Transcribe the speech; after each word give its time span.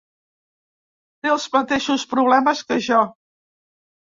Té 1.19 1.31
els 1.33 1.45
mateixos 1.57 2.07
problemes 2.15 2.65
que 2.71 2.79
jo. 2.89 3.03